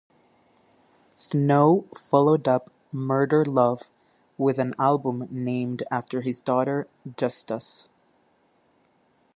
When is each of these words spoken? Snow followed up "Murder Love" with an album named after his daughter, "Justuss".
Snow 1.13 1.85
followed 1.95 2.47
up 2.47 2.71
"Murder 2.91 3.45
Love" 3.45 3.91
with 4.35 4.57
an 4.57 4.73
album 4.79 5.27
named 5.29 5.83
after 5.91 6.21
his 6.21 6.39
daughter, 6.39 6.87
"Justuss". 7.07 7.87